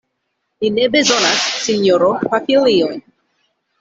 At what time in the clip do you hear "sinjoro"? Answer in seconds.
1.67-2.09